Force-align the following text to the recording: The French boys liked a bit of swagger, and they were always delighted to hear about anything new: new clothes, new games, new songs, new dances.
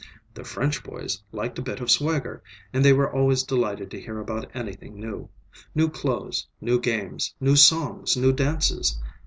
The 0.33 0.43
French 0.43 0.83
boys 0.83 1.21
liked 1.31 1.59
a 1.59 1.61
bit 1.61 1.79
of 1.79 1.91
swagger, 1.91 2.41
and 2.73 2.83
they 2.83 2.91
were 2.91 3.13
always 3.13 3.43
delighted 3.43 3.91
to 3.91 4.01
hear 4.01 4.17
about 4.19 4.49
anything 4.55 4.99
new: 4.99 5.29
new 5.75 5.89
clothes, 5.89 6.47
new 6.59 6.79
games, 6.81 7.35
new 7.39 7.55
songs, 7.55 8.17
new 8.17 8.33
dances. 8.33 8.99